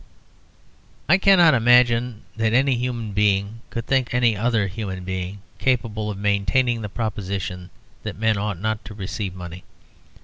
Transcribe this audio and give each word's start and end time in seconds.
I 1.07 1.19
cannot 1.19 1.53
imagine 1.53 2.23
that 2.35 2.53
any 2.53 2.75
human 2.75 3.13
being 3.13 3.61
could 3.69 3.85
think 3.85 4.15
any 4.15 4.35
other 4.35 4.65
human 4.65 5.03
being 5.03 5.43
capable 5.59 6.09
of 6.09 6.17
maintaining 6.17 6.81
the 6.81 6.89
proposition 6.89 7.69
that 8.01 8.17
men 8.17 8.35
ought 8.35 8.57
not 8.59 8.83
to 8.85 8.95
receive 8.95 9.35
money. 9.35 9.63